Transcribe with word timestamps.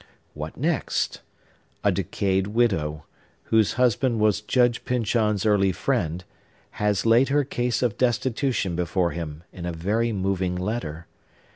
What 0.33 0.57
next? 0.57 1.21
A 1.83 1.91
decayed 1.91 2.47
widow, 2.47 3.05
whose 3.43 3.73
husband 3.73 4.19
was 4.19 4.41
Judge 4.41 4.83
Pyncheon's 4.83 5.45
early 5.45 5.71
friend, 5.71 6.23
has 6.81 7.05
laid 7.05 7.29
her 7.29 7.43
case 7.43 7.83
of 7.83 7.99
destitution 7.99 8.75
before 8.75 9.11
him, 9.11 9.43
in 9.53 9.67
a 9.67 9.71
very 9.71 10.11
moving 10.11 10.55
letter. 10.55 11.05